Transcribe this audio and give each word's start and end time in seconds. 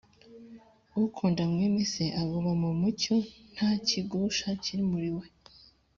Ukunda 1.05 1.41
mwene 1.51 1.81
Se 1.91 2.05
aguma 2.21 2.51
mu 2.61 2.71
mucyo, 2.81 3.15
nta 3.53 3.69
kigusha 3.87 4.47
kiri 4.61 4.83
muri 4.91 5.09
we 5.17 5.25